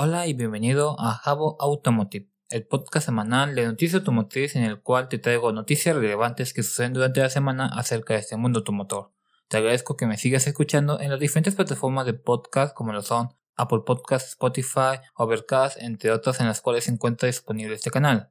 Hola 0.00 0.28
y 0.28 0.32
bienvenido 0.32 0.94
a 1.00 1.14
Jabo 1.14 1.56
Automotive, 1.58 2.30
el 2.50 2.64
podcast 2.64 3.06
semanal 3.06 3.56
de 3.56 3.66
noticias 3.66 3.98
automotrices 3.98 4.54
en 4.54 4.62
el 4.62 4.80
cual 4.80 5.08
te 5.08 5.18
traigo 5.18 5.50
noticias 5.50 5.96
relevantes 5.96 6.54
que 6.54 6.62
suceden 6.62 6.92
durante 6.92 7.20
la 7.20 7.30
semana 7.30 7.66
acerca 7.66 8.14
de 8.14 8.20
este 8.20 8.36
mundo 8.36 8.60
automotor. 8.60 9.10
Te 9.48 9.56
agradezco 9.56 9.96
que 9.96 10.06
me 10.06 10.16
sigas 10.16 10.46
escuchando 10.46 11.00
en 11.00 11.10
las 11.10 11.18
diferentes 11.18 11.56
plataformas 11.56 12.06
de 12.06 12.14
podcast 12.14 12.76
como 12.76 12.92
lo 12.92 13.02
son 13.02 13.34
Apple 13.56 13.80
Podcasts, 13.84 14.28
Spotify, 14.28 15.00
Overcast, 15.16 15.82
entre 15.82 16.12
otras 16.12 16.38
en 16.38 16.46
las 16.46 16.60
cuales 16.60 16.84
se 16.84 16.92
encuentra 16.92 17.26
disponible 17.26 17.74
este 17.74 17.90
canal. 17.90 18.30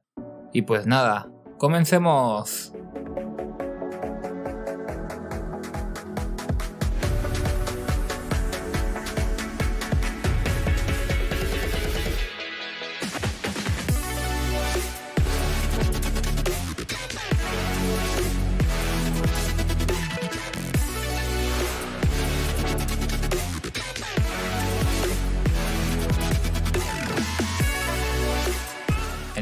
Y 0.54 0.62
pues 0.62 0.86
nada, 0.86 1.30
comencemos. 1.58 2.72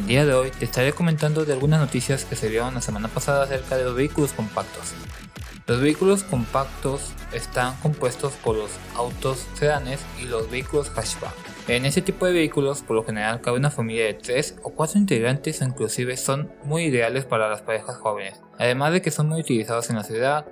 El 0.07 0.11
día 0.11 0.25
de 0.25 0.35
hoy 0.35 0.53
te 0.53 0.65
estaré 0.65 0.93
comentando 0.93 1.45
de 1.45 1.53
algunas 1.53 1.81
noticias 1.81 2.25
que 2.25 2.37
se 2.37 2.49
dieron 2.49 2.75
la 2.75 2.81
semana 2.81 3.09
pasada 3.09 3.43
acerca 3.43 3.77
de 3.77 3.83
los 3.83 3.97
vehículos 3.97 4.33
compactos. 4.33 4.95
Los 5.67 5.81
vehículos 5.81 6.23
compactos 6.23 7.11
están 7.33 7.75
compuestos 7.79 8.35
por 8.35 8.55
los 8.55 8.71
autos 8.95 9.49
sedanes 9.55 9.99
y 10.23 10.27
los 10.27 10.49
vehículos 10.49 10.91
hatchback. 10.91 11.35
En 11.67 11.87
ese 11.87 12.03
tipo 12.03 12.25
de 12.25 12.35
vehículos, 12.35 12.83
por 12.83 12.95
lo 12.95 13.05
general, 13.05 13.41
cabe 13.41 13.59
una 13.59 13.73
familia 13.73 14.05
de 14.05 14.15
3 14.15 14.59
o 14.63 14.71
4 14.71 15.01
integrantes 15.01 15.61
o 15.61 15.65
inclusive 15.65 16.17
son 16.17 16.53
muy 16.63 16.85
ideales 16.85 17.25
para 17.25 17.51
las 17.51 17.63
parejas 17.63 17.97
jóvenes, 17.97 18.41
además 18.61 18.93
de 18.93 19.03
que 19.03 19.11
son 19.11 19.27
muy 19.29 19.41
utilizados 19.41 19.91
en 19.91 19.97
la 19.97 20.05
ciudad, 20.05 20.47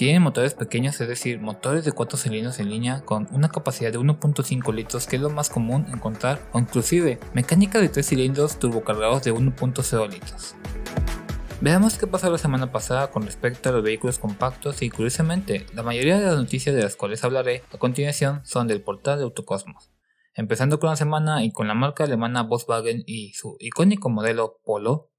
tienen 0.00 0.22
motores 0.22 0.54
pequeños, 0.54 0.98
es 1.02 1.08
decir, 1.08 1.42
motores 1.42 1.84
de 1.84 1.92
4 1.92 2.16
cilindros 2.16 2.58
en 2.58 2.70
línea 2.70 3.02
con 3.02 3.28
una 3.32 3.50
capacidad 3.50 3.92
de 3.92 3.98
1.5 3.98 4.72
litros 4.72 5.06
que 5.06 5.16
es 5.16 5.20
lo 5.20 5.28
más 5.28 5.50
común 5.50 5.84
encontrar 5.92 6.40
o 6.54 6.58
inclusive 6.58 7.20
mecánica 7.34 7.78
de 7.78 7.90
3 7.90 8.06
cilindros 8.06 8.58
turbocargados 8.58 9.24
de 9.24 9.34
1.0 9.34 10.08
litros. 10.08 10.54
Veamos 11.60 11.98
qué 11.98 12.06
pasó 12.06 12.30
la 12.30 12.38
semana 12.38 12.72
pasada 12.72 13.10
con 13.10 13.24
respecto 13.24 13.68
a 13.68 13.72
los 13.72 13.82
vehículos 13.82 14.18
compactos 14.18 14.80
y 14.80 14.88
curiosamente, 14.88 15.66
la 15.74 15.82
mayoría 15.82 16.18
de 16.18 16.24
las 16.24 16.36
noticias 16.36 16.74
de 16.74 16.82
las 16.82 16.96
cuales 16.96 17.22
hablaré 17.22 17.62
a 17.70 17.76
continuación 17.76 18.40
son 18.46 18.68
del 18.68 18.80
portal 18.80 19.18
de 19.18 19.24
Autocosmos. 19.24 19.90
Empezando 20.32 20.80
con 20.80 20.88
la 20.88 20.96
semana 20.96 21.44
y 21.44 21.52
con 21.52 21.68
la 21.68 21.74
marca 21.74 22.04
alemana 22.04 22.42
Volkswagen 22.42 23.02
y 23.04 23.34
su 23.34 23.58
icónico 23.60 24.08
modelo 24.08 24.60
Polo, 24.64 25.10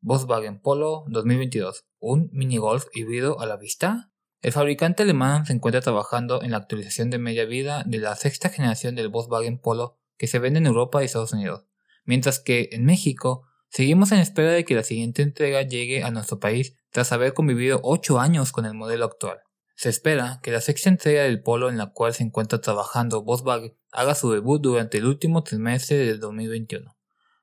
Volkswagen 0.00 0.60
Polo 0.60 1.04
2022, 1.06 1.84
un 2.00 2.30
mini 2.32 2.56
golf 2.56 2.86
híbrido 2.94 3.38
a 3.38 3.46
la 3.46 3.56
vista. 3.56 4.10
El 4.44 4.52
fabricante 4.52 5.04
alemán 5.04 5.46
se 5.46 5.54
encuentra 5.54 5.80
trabajando 5.80 6.42
en 6.42 6.50
la 6.50 6.58
actualización 6.58 7.08
de 7.08 7.16
media 7.16 7.46
vida 7.46 7.82
de 7.86 7.96
la 7.96 8.14
sexta 8.14 8.50
generación 8.50 8.94
del 8.94 9.08
Volkswagen 9.08 9.56
Polo 9.56 9.96
que 10.18 10.26
se 10.26 10.38
vende 10.38 10.58
en 10.58 10.66
Europa 10.66 11.00
y 11.00 11.06
Estados 11.06 11.32
Unidos, 11.32 11.64
mientras 12.04 12.40
que 12.40 12.68
en 12.72 12.84
México 12.84 13.46
seguimos 13.70 14.12
en 14.12 14.18
espera 14.18 14.50
de 14.50 14.66
que 14.66 14.74
la 14.74 14.82
siguiente 14.82 15.22
entrega 15.22 15.62
llegue 15.62 16.02
a 16.04 16.10
nuestro 16.10 16.40
país 16.40 16.76
tras 16.90 17.10
haber 17.10 17.32
convivido 17.32 17.80
8 17.82 18.20
años 18.20 18.52
con 18.52 18.66
el 18.66 18.74
modelo 18.74 19.06
actual. 19.06 19.40
Se 19.76 19.88
espera 19.88 20.40
que 20.42 20.52
la 20.52 20.60
sexta 20.60 20.90
entrega 20.90 21.22
del 21.22 21.42
Polo 21.42 21.70
en 21.70 21.78
la 21.78 21.92
cual 21.94 22.12
se 22.12 22.22
encuentra 22.22 22.60
trabajando 22.60 23.22
Volkswagen 23.22 23.74
haga 23.92 24.14
su 24.14 24.30
debut 24.30 24.60
durante 24.60 24.98
el 24.98 25.06
último 25.06 25.42
trimestre 25.42 25.96
del 25.96 26.20
2021. 26.20 26.94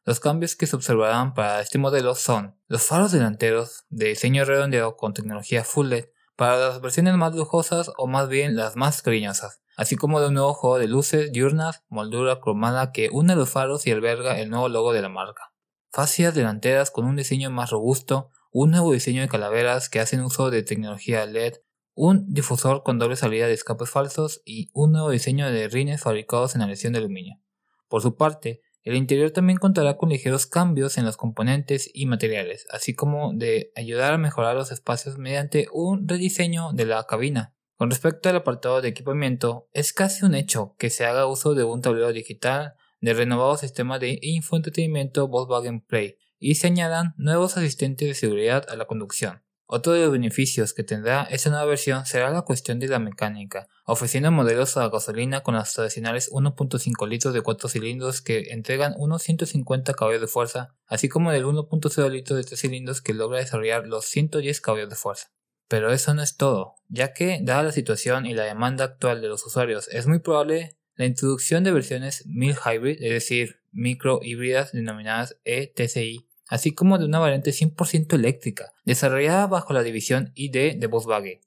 Los 0.05 0.19
cambios 0.19 0.55
que 0.55 0.67
se 0.67 0.75
observarán 0.75 1.33
para 1.33 1.61
este 1.61 1.79
modelo 1.79 2.13
son 2.13 2.55
los 2.67 2.83
faros 2.83 3.11
delanteros 3.11 3.85
de 3.89 4.09
diseño 4.09 4.45
redondeado 4.45 4.97
con 4.97 5.15
tecnología 5.15 5.63
Full 5.63 5.87
LED 5.87 6.05
para 6.41 6.57
las 6.57 6.81
versiones 6.81 7.13
más 7.17 7.35
lujosas 7.35 7.91
o 7.99 8.07
más 8.07 8.27
bien 8.27 8.55
las 8.55 8.75
más 8.75 9.03
cariñosas, 9.03 9.61
así 9.77 9.95
como 9.95 10.19
de 10.19 10.29
un 10.29 10.33
nuevo 10.33 10.55
juego 10.55 10.79
de 10.79 10.87
luces 10.87 11.31
diurnas, 11.31 11.83
moldura 11.87 12.39
cromada 12.39 12.91
que 12.91 13.09
une 13.11 13.35
los 13.35 13.51
faros 13.51 13.85
y 13.85 13.91
alberga 13.91 14.39
el 14.39 14.49
nuevo 14.49 14.67
logo 14.67 14.91
de 14.91 15.03
la 15.03 15.09
marca. 15.09 15.53
Fascias 15.91 16.33
delanteras 16.33 16.89
con 16.89 17.05
un 17.05 17.15
diseño 17.15 17.51
más 17.51 17.69
robusto, 17.69 18.31
un 18.51 18.71
nuevo 18.71 18.91
diseño 18.91 19.21
de 19.21 19.27
calaveras 19.27 19.87
que 19.87 19.99
hacen 19.99 20.21
uso 20.21 20.49
de 20.49 20.63
tecnología 20.63 21.23
LED, 21.27 21.57
un 21.93 22.33
difusor 22.33 22.81
con 22.81 22.97
doble 22.97 23.17
salida 23.17 23.45
de 23.45 23.53
escapes 23.53 23.91
falsos 23.91 24.41
y 24.43 24.71
un 24.73 24.93
nuevo 24.93 25.11
diseño 25.11 25.45
de 25.45 25.69
rines 25.69 26.01
fabricados 26.01 26.55
en 26.55 26.63
aleación 26.63 26.93
de 26.93 26.99
aluminio. 27.01 27.39
Por 27.87 28.01
su 28.01 28.15
parte, 28.15 28.63
el 28.83 28.95
interior 28.95 29.31
también 29.31 29.59
contará 29.59 29.97
con 29.97 30.09
ligeros 30.09 30.47
cambios 30.47 30.97
en 30.97 31.05
los 31.05 31.17
componentes 31.17 31.89
y 31.93 32.07
materiales, 32.07 32.65
así 32.71 32.95
como 32.95 33.31
de 33.33 33.71
ayudar 33.75 34.13
a 34.13 34.17
mejorar 34.17 34.55
los 34.55 34.71
espacios 34.71 35.17
mediante 35.17 35.67
un 35.71 36.07
rediseño 36.07 36.73
de 36.73 36.85
la 36.85 37.03
cabina. 37.05 37.53
Con 37.75 37.89
respecto 37.89 38.29
al 38.29 38.37
apartado 38.37 38.81
de 38.81 38.89
equipamiento, 38.89 39.67
es 39.73 39.93
casi 39.93 40.25
un 40.25 40.35
hecho 40.35 40.75
que 40.77 40.89
se 40.89 41.05
haga 41.05 41.27
uso 41.27 41.53
de 41.53 41.63
un 41.63 41.81
tablero 41.81 42.11
digital, 42.11 42.75
de 43.01 43.13
renovado 43.13 43.57
sistema 43.57 43.99
de 43.99 44.19
infoentretenimiento 44.21 45.27
Volkswagen 45.27 45.81
Play 45.81 46.17
y 46.39 46.55
se 46.55 46.67
añadan 46.67 47.13
nuevos 47.17 47.57
asistentes 47.57 48.07
de 48.07 48.13
seguridad 48.13 48.65
a 48.69 48.75
la 48.75 48.85
conducción. 48.85 49.43
Otro 49.73 49.93
de 49.93 50.01
los 50.01 50.11
beneficios 50.11 50.73
que 50.73 50.83
tendrá 50.83 51.23
esta 51.31 51.49
nueva 51.49 51.63
versión 51.63 52.05
será 52.05 52.29
la 52.29 52.41
cuestión 52.41 52.77
de 52.79 52.89
la 52.89 52.99
mecánica, 52.99 53.69
ofreciendo 53.85 54.29
modelos 54.29 54.75
a 54.75 54.89
gasolina 54.89 55.43
con 55.43 55.55
las 55.55 55.73
tradicionales 55.73 56.29
1.5 56.29 57.07
litros 57.07 57.33
de 57.33 57.39
4 57.39 57.69
cilindros 57.69 58.21
que 58.21 58.51
entregan 58.51 58.93
unos 58.97 59.21
150 59.21 59.93
caballos 59.93 60.19
de 60.19 60.27
fuerza, 60.27 60.75
así 60.87 61.07
como 61.07 61.31
del 61.31 61.45
1.0 61.45 62.09
litros 62.11 62.37
de 62.37 62.43
3 62.43 62.59
cilindros 62.59 63.01
que 63.01 63.13
logra 63.13 63.39
desarrollar 63.39 63.87
los 63.87 64.03
110 64.07 64.59
caballos 64.59 64.89
de 64.89 64.97
fuerza. 64.97 65.31
Pero 65.69 65.93
eso 65.93 66.13
no 66.13 66.21
es 66.21 66.35
todo, 66.35 66.75
ya 66.89 67.13
que, 67.13 67.39
dada 67.41 67.63
la 67.63 67.71
situación 67.71 68.25
y 68.25 68.33
la 68.33 68.43
demanda 68.43 68.83
actual 68.83 69.21
de 69.21 69.29
los 69.29 69.45
usuarios, 69.45 69.87
es 69.87 70.05
muy 70.05 70.19
probable 70.19 70.75
la 70.95 71.05
introducción 71.05 71.63
de 71.63 71.71
versiones 71.71 72.25
mild 72.27 72.57
hybrid, 72.65 73.01
es 73.01 73.13
decir, 73.13 73.61
micro 73.71 74.19
híbridas 74.21 74.73
denominadas 74.73 75.37
ETCI, 75.45 76.27
así 76.51 76.75
como 76.75 76.99
de 76.99 77.05
una 77.05 77.17
variante 77.17 77.49
100% 77.49 78.13
eléctrica, 78.13 78.73
desarrollada 78.85 79.47
bajo 79.47 79.73
la 79.73 79.81
división 79.81 80.31
ID 80.35 80.77
de 80.77 80.87
Volkswagen. 80.87 81.41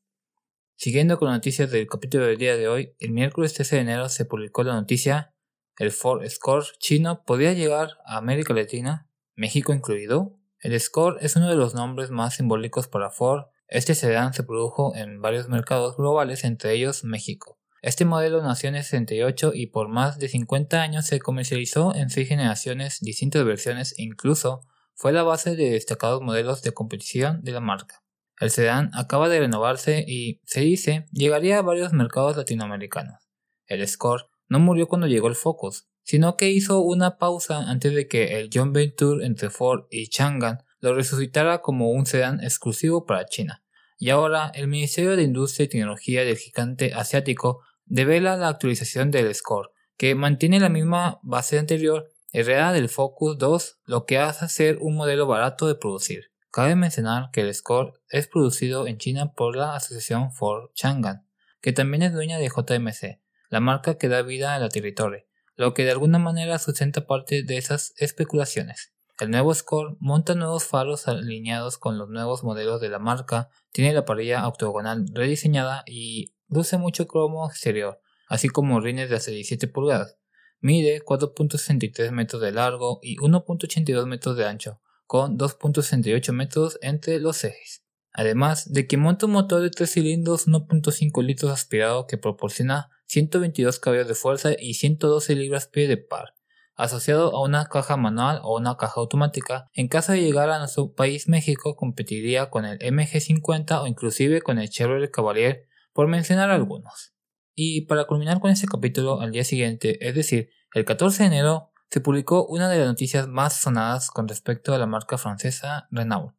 Siguiendo 0.75 1.17
con 1.19 1.29
las 1.29 1.37
noticias 1.37 1.71
del 1.71 1.87
capítulo 1.87 2.27
del 2.27 2.39
día 2.39 2.57
de 2.57 2.67
hoy, 2.67 2.97
el 2.99 3.13
miércoles 3.13 3.55
13 3.55 3.77
de 3.77 3.83
enero 3.83 4.09
se 4.09 4.25
publicó 4.25 4.65
la 4.65 4.75
noticia 4.75 5.35
el 5.77 5.91
Ford 5.91 6.25
Score 6.29 6.65
chino 6.79 7.25
podría 7.25 7.53
llegar 7.53 7.99
a 8.07 8.17
América 8.17 8.55
Latina, 8.55 9.09
México 9.35 9.73
incluido. 9.73 10.39
El 10.61 10.79
Score 10.79 11.19
es 11.21 11.35
uno 11.35 11.51
de 11.51 11.57
los 11.57 11.75
nombres 11.75 12.11
más 12.11 12.37
simbólicos 12.37 12.87
para 12.87 13.11
Ford. 13.11 13.47
Este 13.67 13.97
sedán 13.97 14.35
se 14.35 14.45
produjo 14.45 14.95
en 14.95 15.21
varios 15.21 15.49
mercados 15.49 15.97
globales, 15.97 16.45
entre 16.45 16.75
ellos 16.75 17.03
México. 17.03 17.59
Este 17.83 18.05
modelo 18.05 18.41
nació 18.41 18.69
en 18.69 18.77
el 18.77 18.85
68 18.85 19.51
y 19.53 19.67
por 19.67 19.89
más 19.89 20.19
de 20.19 20.29
50 20.29 20.81
años 20.81 21.07
se 21.07 21.19
comercializó 21.19 21.95
en 21.95 22.09
6 22.09 22.29
generaciones, 22.29 23.01
distintas 23.01 23.45
versiones 23.45 23.95
e 23.99 24.05
incluso 24.05 24.61
fue 24.95 25.13
la 25.13 25.23
base 25.23 25.57
de 25.57 25.71
destacados 25.71 26.23
modelos 26.23 26.63
de 26.63 26.73
competición 26.73 27.43
de 27.43 27.53
la 27.53 27.61
marca. 27.61 28.03
El 28.41 28.51
sedán 28.51 28.91
acaba 28.95 29.29
de 29.29 29.41
renovarse 29.41 30.05
y, 30.07 30.41
se 30.45 30.61
dice, 30.61 31.07
llegaría 31.13 31.59
a 31.59 31.63
varios 31.63 31.93
mercados 31.93 32.37
latinoamericanos. 32.37 33.29
El 33.67 33.87
Score 33.87 34.27
no 34.49 34.59
murió 34.59 34.89
cuando 34.89 35.07
llegó 35.07 35.29
el 35.29 35.37
Focus, 35.37 35.89
sino 36.03 36.37
que 36.37 36.51
hizo 36.51 36.81
una 36.81 37.17
pausa 37.17 37.71
antes 37.71 37.95
de 37.95 38.09
que 38.09 38.39
el 38.39 38.51
John 38.53 38.73
Venture 38.73 39.25
entre 39.25 39.51
Ford 39.51 39.87
y 39.91 40.09
Chang'an 40.09 40.65
lo 40.81 40.95
resucitara 40.95 41.63
como 41.63 41.91
un 41.91 42.07
sedán 42.07 42.43
exclusivo 42.43 43.07
para 43.07 43.25
China. 43.25 43.65
Y 43.99 44.11
ahora 44.11 44.51
el 44.55 44.69
Ministerio 44.69 45.17
de 45.17 45.23
Industria 45.23 45.65
y 45.65 45.69
Tecnología 45.69 46.25
del 46.25 46.37
gigante 46.37 46.93
asiático 46.93 47.63
devela 47.87 48.37
la 48.37 48.49
actualización 48.49 49.11
del 49.11 49.35
Score, 49.35 49.71
que 49.97 50.15
mantiene 50.15 50.61
la 50.61 50.69
misma 50.69 51.21
base 51.23 51.59
anterior 51.59 52.11
Herrera 52.37 52.73
del 52.73 52.89
Focus 52.89 53.39
2, 53.39 53.79
lo 53.85 54.07
que 54.07 54.19
hace 54.19 54.49
ser 54.49 54.79
un 54.81 54.97
modelo 54.97 55.29
barato 55.29 55.69
de 55.69 55.77
producir. 55.77 56.33
Cabe 56.51 56.75
mencionar 56.75 57.31
que 57.31 57.43
el 57.43 57.55
Score 57.55 57.93
es 58.09 58.27
producido 58.27 58.89
en 58.89 58.99
China 58.99 59.33
por 59.35 59.55
la 59.55 59.77
asociación 59.77 60.33
Ford 60.33 60.73
Chang'an, 60.75 61.29
que 61.61 61.73
también 61.73 62.03
es 62.03 62.13
dueña 62.13 62.39
de 62.39 62.49
JMC, 62.49 63.21
la 63.51 63.61
marca 63.61 63.99
que 63.99 64.09
da 64.09 64.23
vida 64.23 64.57
a 64.57 64.59
la 64.59 64.69
territorio, 64.69 65.25
lo 65.55 65.75
que 65.75 65.85
de 65.85 65.93
alguna 65.93 66.19
manera 66.19 66.59
sustenta 66.59 67.07
parte 67.07 67.45
de 67.45 67.57
esas 67.57 67.95
especulaciones. 67.99 68.93
El 69.21 69.31
nuevo 69.31 69.55
Score 69.55 69.97
monta 70.01 70.35
nuevos 70.35 70.65
faros 70.65 71.07
alineados 71.07 71.79
con 71.79 71.99
los 71.99 72.09
nuevos 72.09 72.43
modelos 72.43 72.81
de 72.81 72.89
la 72.89 72.99
marca, 72.99 73.49
tiene 73.71 73.93
la 73.93 74.05
parrilla 74.05 74.49
octogonal 74.49 75.07
rediseñada 75.13 75.85
y 75.87 76.35
luce 76.49 76.79
mucho 76.79 77.07
cromo 77.07 77.49
exterior, 77.49 78.01
así 78.27 78.49
como 78.49 78.81
rines 78.81 79.09
de 79.09 79.15
hasta 79.15 79.31
17 79.31 79.69
pulgadas. 79.69 80.19
Mide 80.65 81.03
4.63 81.05 82.11
metros 82.11 82.41
de 82.41 82.51
largo 82.51 82.99
y 83.03 83.19
1.82 83.19 84.07
metros 84.07 84.35
de 84.39 84.47
ancho, 84.47 84.81
con 85.07 85.37
2.68 85.37 86.33
metros 86.33 86.79
entre 86.81 87.21
los 87.21 87.45
ejes. 87.45 87.85
Además 88.15 88.73
de 88.73 88.87
que 88.87 88.97
monta 88.97 89.27
un 89.27 89.33
motor 89.33 89.61
de 89.61 89.69
3 89.69 89.91
cilindros 89.93 90.49
1.5 90.49 91.23
litros 91.23 91.53
aspirado 91.53 92.07
que 92.07 92.17
proporciona 92.17 92.89
122 93.09 93.79
caballos 93.79 94.09
de 94.09 94.15
fuerza 94.15 94.53
y 94.59 94.73
112 94.73 95.35
libras-pie 95.35 95.87
de 95.87 95.99
par. 95.99 96.33
asociado 96.77 97.37
a 97.37 97.43
una 97.43 97.67
caja 97.67 97.99
manual 97.99 98.41
o 98.43 98.57
una 98.57 98.79
caja 98.79 99.03
automática. 99.03 99.69
En 99.75 99.89
caso 99.89 100.13
de 100.13 100.23
llegar 100.23 100.49
a 100.49 100.61
nuestro 100.61 100.95
país 100.95 101.29
México, 101.29 101.77
competiría 101.77 102.49
con 102.49 102.65
el 102.65 102.79
MG50 102.79 103.83
o 103.83 103.87
inclusive 103.87 104.41
con 104.41 104.59
el 104.59 104.71
Chevrolet 104.71 105.11
Cavalier, 105.11 105.69
por 105.93 106.09
mencionar 106.09 106.49
algunos. 106.49 107.14
Y 107.55 107.83
para 107.83 108.07
culminar 108.07 108.41
con 108.41 108.51
este 108.51 108.67
capítulo, 108.67 109.21
al 109.21 109.31
día 109.31 109.45
siguiente, 109.45 110.07
es 110.07 110.15
decir, 110.15 110.51
el 110.75 110.85
14 110.85 111.23
de 111.23 111.27
enero, 111.29 111.71
se 111.89 112.01
publicó 112.01 112.45
una 112.47 112.69
de 112.69 112.79
las 112.79 112.89
noticias 112.89 113.29
más 113.29 113.61
sonadas 113.61 114.11
con 114.11 114.27
respecto 114.27 114.75
a 114.75 114.79
la 114.79 114.87
marca 114.87 115.19
francesa 115.19 115.87
Renault, 115.93 116.35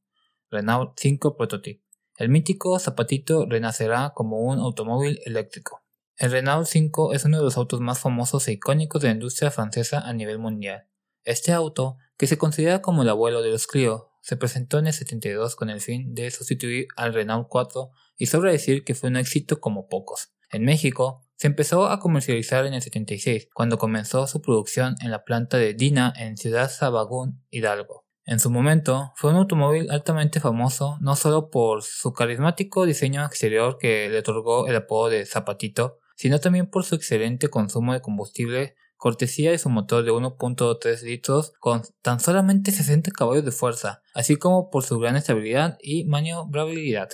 Renault 0.52 0.92
5 0.98 1.38
Prototype. 1.38 1.82
El 2.18 2.28
mítico 2.28 2.78
zapatito 2.80 3.46
renacerá 3.46 4.12
como 4.14 4.42
un 4.42 4.60
automóvil 4.60 5.22
eléctrico. 5.24 5.84
El 6.18 6.32
Renault 6.32 6.68
5 6.68 7.14
es 7.14 7.24
uno 7.24 7.38
de 7.38 7.44
los 7.46 7.56
autos 7.56 7.80
más 7.80 8.00
famosos 8.00 8.46
e 8.50 8.54
icónicos 8.54 9.02
de 9.02 9.08
la 9.08 9.14
industria 9.14 9.52
francesa 9.52 10.00
a 10.02 10.12
nivel 10.12 10.40
mundial. 10.40 10.90
Este 11.24 11.54
auto, 11.54 11.96
que 12.18 12.28
se 12.28 12.38
considera 12.38 12.82
como 12.82 13.04
el 13.04 13.10
abuelo 13.10 13.42
de 13.42 13.52
los 13.52 13.68
Clio, 13.68 14.12
se 14.22 14.36
presentó 14.36 14.80
en 14.80 14.88
el 14.88 14.94
72 14.94 15.56
con 15.56 15.70
el 15.70 15.80
fin 15.80 16.14
de 16.14 16.30
sustituir 16.32 16.88
al 16.98 17.14
Renault 17.14 17.48
4 17.48 17.92
y 18.18 18.26
sobre 18.26 18.52
decir 18.52 18.84
que 18.84 18.96
fue 18.96 19.10
un 19.10 19.16
éxito 19.16 19.62
como 19.62 19.88
pocos. 19.88 20.35
En 20.56 20.64
México, 20.64 21.22
se 21.36 21.48
empezó 21.48 21.88
a 21.88 22.00
comercializar 22.00 22.66
en 22.66 22.74
el 22.74 22.82
76, 22.82 23.50
cuando 23.54 23.78
comenzó 23.78 24.26
su 24.26 24.42
producción 24.42 24.96
en 25.02 25.12
la 25.12 25.26
planta 25.26 25.58
de 25.58 25.74
Dina 25.74 26.14
en 26.16 26.38
Ciudad 26.38 26.72
Sabagún, 26.72 27.44
Hidalgo. 27.50 28.06
En 28.24 28.40
su 28.40 28.50
momento, 28.50 29.12
fue 29.18 29.32
un 29.32 29.36
automóvil 29.36 29.92
altamente 29.92 30.40
famoso 30.40 30.98
no 31.02 31.18
solo 31.18 31.50
por 31.50 31.84
su 31.84 32.14
carismático 32.14 32.86
diseño 32.86 33.26
exterior 33.26 33.78
que 33.78 34.08
le 34.10 34.20
otorgó 34.20 34.68
el 34.68 34.78
apodo 34.78 35.10
de 35.10 35.26
Zapatito, 35.26 36.00
sino 36.16 36.40
también 36.40 36.68
por 36.68 36.86
su 36.86 36.96
excelente 36.96 37.50
consumo 37.50 37.92
de 37.92 38.00
combustible, 38.00 38.78
cortesía 38.96 39.52
de 39.52 39.58
su 39.58 39.70
motor 39.70 40.06
de 40.06 40.14
1.3 40.14 41.02
litros 41.02 41.52
con 41.60 41.82
tan 42.02 42.22
solamente 42.22 42.72
60 42.72 43.12
caballos 43.12 43.44
de 43.44 43.52
fuerza, 43.52 44.02
así 44.14 44.38
como 44.38 44.70
por 44.70 44.84
su 44.84 45.00
gran 45.00 45.18
estabilidad 45.18 45.78
y 45.82 46.06
maniobrabilidad. 46.06 47.10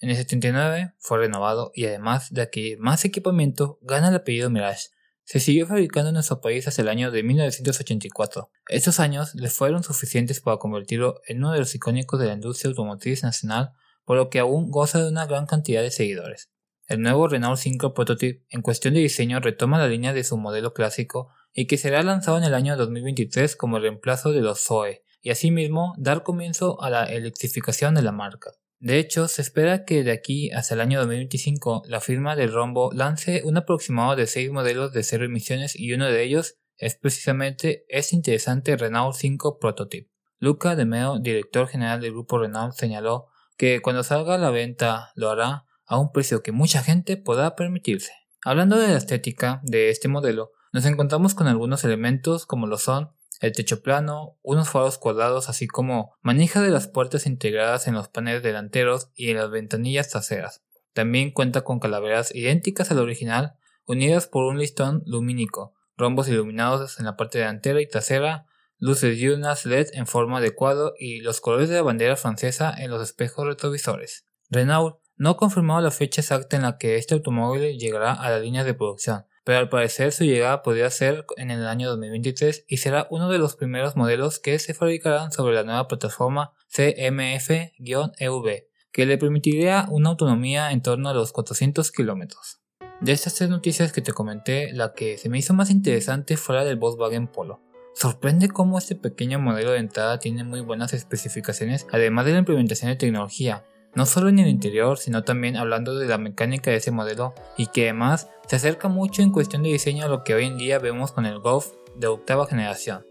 En 0.00 0.08
el 0.08 0.16
79 0.16 0.94
fue 0.98 1.18
renovado 1.18 1.72
y 1.74 1.84
además 1.84 2.32
de 2.32 2.42
adquirir 2.42 2.78
más 2.78 3.04
equipamiento, 3.04 3.78
gana 3.82 4.08
el 4.08 4.14
apellido 4.14 4.48
Mirage, 4.48 4.88
se 5.24 5.40
siguió 5.40 5.66
fabricando 5.66 6.08
en 6.08 6.14
nuestro 6.14 6.40
país 6.40 6.66
hasta 6.66 6.82
el 6.82 6.88
año 6.88 7.10
de 7.10 7.22
1984. 7.22 8.50
Estos 8.68 8.98
años 8.98 9.34
le 9.34 9.48
fueron 9.50 9.84
suficientes 9.84 10.40
para 10.40 10.56
convertirlo 10.56 11.20
en 11.26 11.38
uno 11.38 11.52
de 11.52 11.60
los 11.60 11.74
icónicos 11.74 12.18
de 12.18 12.26
la 12.26 12.32
industria 12.32 12.70
automotriz 12.70 13.22
nacional, 13.22 13.72
por 14.04 14.16
lo 14.16 14.30
que 14.30 14.40
aún 14.40 14.70
goza 14.70 15.02
de 15.02 15.10
una 15.10 15.26
gran 15.26 15.46
cantidad 15.46 15.82
de 15.82 15.90
seguidores. 15.90 16.50
El 16.88 17.02
nuevo 17.02 17.28
Renault 17.28 17.60
5 17.60 17.94
Prototype 17.94 18.44
en 18.48 18.62
cuestión 18.62 18.94
de 18.94 19.00
diseño 19.00 19.38
retoma 19.38 19.78
la 19.78 19.86
línea 19.86 20.12
de 20.12 20.24
su 20.24 20.36
modelo 20.36 20.72
clásico 20.72 21.28
y 21.52 21.66
que 21.66 21.76
será 21.76 22.02
lanzado 22.02 22.38
en 22.38 22.44
el 22.44 22.54
año 22.54 22.76
2023 22.76 23.54
como 23.54 23.78
reemplazo 23.78 24.32
de 24.32 24.40
los 24.40 24.64
Zoe, 24.64 25.04
y 25.22 25.30
asimismo 25.30 25.94
dar 25.98 26.22
comienzo 26.22 26.82
a 26.82 26.90
la 26.90 27.04
electrificación 27.04 27.94
de 27.94 28.02
la 28.02 28.12
marca. 28.12 28.52
De 28.80 28.98
hecho, 28.98 29.28
se 29.28 29.42
espera 29.42 29.84
que 29.84 30.02
de 30.04 30.10
aquí 30.10 30.50
hasta 30.52 30.72
el 30.72 30.80
año 30.80 31.00
2025 31.00 31.82
la 31.86 32.00
firma 32.00 32.34
de 32.34 32.46
Rombo 32.46 32.90
lance 32.94 33.42
un 33.44 33.58
aproximado 33.58 34.16
de 34.16 34.26
6 34.26 34.50
modelos 34.52 34.94
de 34.94 35.02
cero 35.02 35.26
emisiones 35.26 35.78
y 35.78 35.92
uno 35.92 36.06
de 36.06 36.22
ellos 36.22 36.56
es 36.78 36.94
precisamente 36.94 37.84
este 37.88 38.16
interesante 38.16 38.74
Renault 38.78 39.14
5 39.14 39.58
Prototype. 39.58 40.10
Luca 40.38 40.76
De 40.76 40.86
Meo, 40.86 41.18
director 41.18 41.68
general 41.68 42.00
del 42.00 42.12
grupo 42.12 42.38
Renault, 42.38 42.72
señaló 42.72 43.26
que 43.58 43.82
cuando 43.82 44.02
salga 44.02 44.36
a 44.36 44.38
la 44.38 44.50
venta 44.50 45.12
lo 45.14 45.28
hará 45.28 45.66
a 45.84 45.98
un 45.98 46.10
precio 46.10 46.42
que 46.42 46.50
mucha 46.50 46.82
gente 46.82 47.18
podrá 47.18 47.54
permitirse. 47.56 48.12
Hablando 48.42 48.78
de 48.78 48.88
la 48.88 48.96
estética 48.96 49.60
de 49.62 49.90
este 49.90 50.08
modelo, 50.08 50.52
nos 50.72 50.86
encontramos 50.86 51.34
con 51.34 51.48
algunos 51.48 51.84
elementos 51.84 52.46
como 52.46 52.66
lo 52.66 52.78
son 52.78 53.10
el 53.40 53.52
techo 53.52 53.82
plano, 53.82 54.38
unos 54.42 54.68
faros 54.68 54.98
cuadrados 54.98 55.48
así 55.48 55.66
como 55.66 56.14
manija 56.20 56.60
de 56.60 56.70
las 56.70 56.88
puertas 56.88 57.26
integradas 57.26 57.88
en 57.88 57.94
los 57.94 58.08
paneles 58.08 58.42
delanteros 58.42 59.10
y 59.14 59.30
en 59.30 59.38
las 59.38 59.50
ventanillas 59.50 60.10
traseras. 60.10 60.62
También 60.92 61.30
cuenta 61.30 61.62
con 61.62 61.80
calaveras 61.80 62.34
idénticas 62.34 62.90
al 62.90 62.98
original, 62.98 63.56
unidas 63.86 64.26
por 64.26 64.44
un 64.44 64.58
listón 64.58 65.02
lumínico, 65.06 65.74
rombos 65.96 66.28
iluminados 66.28 66.98
en 66.98 67.06
la 67.06 67.16
parte 67.16 67.38
delantera 67.38 67.80
y 67.80 67.88
trasera, 67.88 68.46
luces 68.78 69.16
diurnas 69.16 69.66
LED 69.66 69.88
en 69.94 70.06
forma 70.06 70.40
de 70.40 70.54
cuadro 70.54 70.94
y 70.98 71.20
los 71.20 71.40
colores 71.40 71.68
de 71.68 71.76
la 71.76 71.82
bandera 71.82 72.16
francesa 72.16 72.74
en 72.76 72.90
los 72.90 73.02
espejos 73.02 73.46
retrovisores. 73.46 74.26
Renault 74.48 74.98
no 75.16 75.30
ha 75.30 75.36
confirmado 75.36 75.80
la 75.80 75.90
fecha 75.90 76.20
exacta 76.20 76.56
en 76.56 76.62
la 76.62 76.78
que 76.78 76.96
este 76.96 77.14
automóvil 77.14 77.78
llegará 77.78 78.12
a 78.12 78.30
la 78.30 78.38
línea 78.38 78.64
de 78.64 78.74
producción, 78.74 79.26
pero 79.44 79.58
al 79.58 79.68
parecer 79.68 80.12
su 80.12 80.24
llegada 80.24 80.62
podría 80.62 80.90
ser 80.90 81.24
en 81.36 81.50
el 81.50 81.66
año 81.66 81.88
2023 81.90 82.64
y 82.68 82.76
será 82.78 83.06
uno 83.10 83.28
de 83.28 83.38
los 83.38 83.56
primeros 83.56 83.96
modelos 83.96 84.38
que 84.38 84.58
se 84.58 84.74
fabricarán 84.74 85.32
sobre 85.32 85.54
la 85.54 85.64
nueva 85.64 85.88
plataforma 85.88 86.52
CMF-EV, 86.74 88.66
que 88.92 89.06
le 89.06 89.18
permitiría 89.18 89.86
una 89.90 90.10
autonomía 90.10 90.72
en 90.72 90.82
torno 90.82 91.08
a 91.08 91.14
los 91.14 91.32
400 91.32 91.90
kilómetros. 91.92 92.60
De 93.00 93.12
estas 93.12 93.34
tres 93.34 93.48
noticias 93.48 93.92
que 93.92 94.02
te 94.02 94.12
comenté, 94.12 94.72
la 94.72 94.92
que 94.92 95.16
se 95.16 95.30
me 95.30 95.38
hizo 95.38 95.54
más 95.54 95.70
interesante 95.70 96.36
fue 96.36 96.56
la 96.56 96.64
del 96.64 96.76
Volkswagen 96.76 97.28
Polo. 97.28 97.60
Sorprende 97.94 98.48
cómo 98.48 98.78
este 98.78 98.94
pequeño 98.94 99.38
modelo 99.38 99.72
de 99.72 99.78
entrada 99.78 100.18
tiene 100.18 100.44
muy 100.44 100.60
buenas 100.60 100.92
especificaciones, 100.92 101.86
además 101.92 102.26
de 102.26 102.32
la 102.32 102.38
implementación 102.40 102.90
de 102.90 102.96
tecnología, 102.96 103.64
no 103.94 104.06
solo 104.06 104.28
en 104.28 104.38
el 104.38 104.48
interior, 104.48 104.98
sino 104.98 105.24
también 105.24 105.56
hablando 105.56 105.98
de 105.98 106.06
la 106.06 106.18
mecánica 106.18 106.70
de 106.70 106.78
ese 106.78 106.90
modelo 106.90 107.34
y 107.56 107.66
que 107.66 107.84
además 107.84 108.28
se 108.46 108.56
acerca 108.56 108.88
mucho 108.88 109.22
en 109.22 109.32
cuestión 109.32 109.62
de 109.62 109.70
diseño 109.70 110.04
a 110.04 110.08
lo 110.08 110.24
que 110.24 110.34
hoy 110.34 110.46
en 110.46 110.58
día 110.58 110.78
vemos 110.78 111.12
con 111.12 111.26
el 111.26 111.38
Golf 111.38 111.68
de 111.94 112.06
octava 112.06 112.46
generación. 112.46 113.04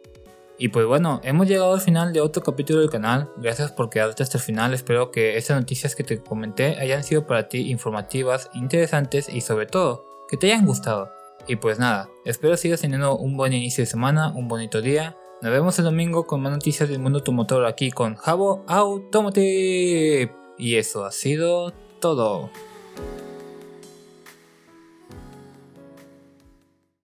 Y 0.58 0.68
pues 0.70 0.86
bueno, 0.86 1.22
hemos 1.24 1.48
llegado 1.48 1.74
al 1.74 1.80
final 1.80 2.12
de 2.12 2.20
otro 2.20 2.44
capítulo 2.44 2.82
del 2.82 2.90
canal, 2.90 3.30
gracias 3.38 3.72
por 3.72 3.90
quedarte 3.90 4.24
hasta 4.24 4.38
el 4.38 4.44
final, 4.44 4.74
espero 4.74 5.10
que 5.10 5.38
estas 5.38 5.58
noticias 5.58 5.96
que 5.96 6.04
te 6.04 6.22
comenté 6.22 6.78
hayan 6.82 7.06
sido 7.06 7.26
para 7.26 7.48
ti 7.48 7.72
informativas, 7.72 8.50
interesantes 8.54 9.30
y 9.30 9.40
sobre 9.40 9.68
todo, 9.68 10.06
que 10.30 10.36
te 10.36 10.52
hayan 10.52 10.66
gustado. 10.66 11.10
Y 11.48 11.56
pues 11.56 11.80
nada, 11.80 12.10
espero 12.26 12.58
sigas 12.58 12.82
teniendo 12.82 13.18
un 13.18 13.38
buen 13.38 13.54
inicio 13.54 13.84
de 13.84 13.86
semana, 13.86 14.34
un 14.36 14.50
bonito 14.50 14.82
día. 14.82 15.16
Nos 15.42 15.52
vemos 15.54 15.80
el 15.80 15.86
domingo 15.86 16.28
con 16.28 16.42
más 16.42 16.52
noticias 16.52 16.90
del 16.90 17.00
mundo 17.00 17.20
automotor 17.20 17.66
aquí 17.66 17.90
con 17.92 18.16
Jabo 18.16 18.66
Automotive. 18.68 20.49
Y 20.60 20.76
eso 20.76 21.06
ha 21.06 21.12
sido 21.14 21.72
todo. 22.02 22.52